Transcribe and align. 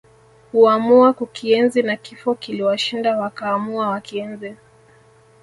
Huamua 0.53 1.13
kukienzi 1.13 1.83
na 1.83 1.95
Kifo 1.95 2.35
kiliwashinda 2.35 3.17
wakaamua 3.17 3.87
wakienzi 3.87 4.55